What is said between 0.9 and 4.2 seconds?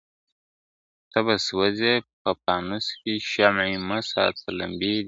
ته به سوځې په پانوس کي شمعي مه